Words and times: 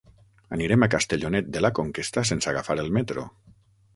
Anirem 0.55 0.85
a 0.85 0.89
Castellonet 0.93 1.51
de 1.57 1.61
la 1.65 1.71
Conquesta 1.81 2.23
sense 2.31 2.51
agafar 2.53 2.79
el 2.85 2.93
metro. 2.99 3.29